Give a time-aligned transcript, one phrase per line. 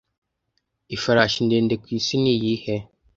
[0.95, 2.75] Ifarashi ndende ku isi niyihe